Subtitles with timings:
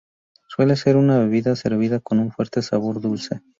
[0.47, 3.41] Suele ser una bebida servida con un fuerte sabor dulce.